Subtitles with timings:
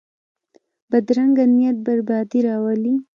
[0.89, 2.93] بدرنګه نیت بربادي راولي